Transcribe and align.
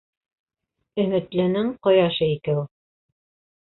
Өмөтлөнөң 1.05 1.71
ҡояшы 1.89 2.35
икәү. 2.41 2.69